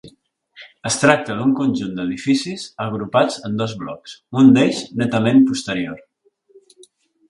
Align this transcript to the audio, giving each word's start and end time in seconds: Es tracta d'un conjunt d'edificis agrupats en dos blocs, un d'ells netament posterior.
Es 0.89 0.95
tracta 1.01 1.35
d'un 1.41 1.51
conjunt 1.59 1.91
d'edificis 1.99 2.65
agrupats 2.87 3.39
en 3.51 3.63
dos 3.63 3.79
blocs, 3.85 4.19
un 4.43 4.53
d'ells 4.59 4.85
netament 5.07 5.49
posterior. 5.55 6.07